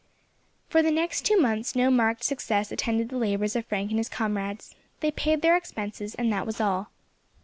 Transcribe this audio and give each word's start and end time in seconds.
For 0.67 0.81
the 0.81 0.89
next 0.89 1.27
two 1.27 1.37
months 1.37 1.75
no 1.75 1.91
marked 1.91 2.23
success 2.23 2.71
attended 2.71 3.09
the 3.09 3.17
labours 3.19 3.55
of 3.55 3.67
Frank 3.67 3.91
and 3.91 3.99
his 3.99 4.09
comrades, 4.09 4.73
they 4.99 5.11
paid 5.11 5.43
their 5.43 5.55
expenses, 5.55 6.15
and 6.15 6.33
that 6.33 6.47
was 6.47 6.59
all. 6.59 6.89